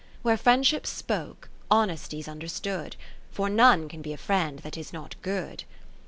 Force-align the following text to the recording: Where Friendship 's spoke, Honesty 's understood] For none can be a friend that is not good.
Where 0.23 0.35
Friendship 0.35 0.87
's 0.87 0.89
spoke, 0.89 1.49
Honesty 1.69 2.23
's 2.23 2.27
understood] 2.27 2.95
For 3.33 3.49
none 3.51 3.87
can 3.87 4.01
be 4.01 4.13
a 4.13 4.17
friend 4.17 4.57
that 4.57 4.75
is 4.75 4.91
not 4.91 5.13
good. 5.21 5.63